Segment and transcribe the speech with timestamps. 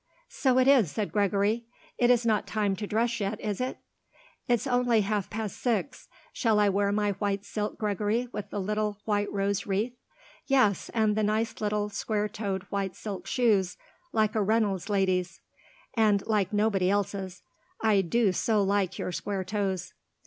[0.29, 1.67] "So it is," said Gregory.
[1.99, 3.77] "It's not time to dress yet, is it?"
[4.47, 6.07] "It's only half past six.
[6.33, 9.93] Shall I wear my white silk, Gregory, with the little white rose wreath?"
[10.47, 13.77] "Yes, and the nice little square toed white silk shoes
[14.11, 15.39] like a Reynolds lady's
[15.93, 17.43] and like nobody else's.
[17.83, 19.93] I do so like your square toes."